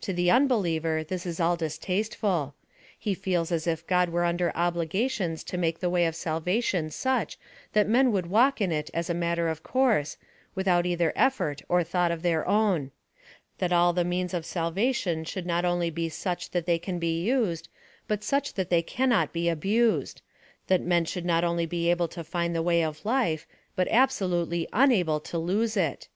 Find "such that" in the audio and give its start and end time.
6.90-7.88, 16.08-16.66, 18.24-18.70